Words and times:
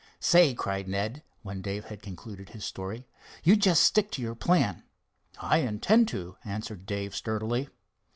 "Say," 0.19 0.55
cried 0.55 0.87
Ned, 0.87 1.21
when 1.43 1.61
Dave 1.61 1.85
had 1.85 2.01
concluded 2.01 2.49
his 2.49 2.65
story, 2.65 3.05
"you 3.43 3.55
just 3.55 3.83
stick 3.83 4.09
to 4.13 4.21
your 4.23 4.33
plan." 4.33 4.81
"I 5.39 5.59
intend 5.59 6.07
to," 6.07 6.37
answered 6.43 6.87
Dave 6.87 7.15
sturdily. 7.15 7.69